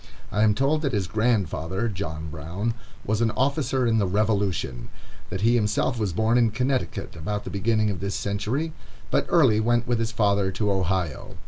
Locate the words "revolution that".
4.07-5.41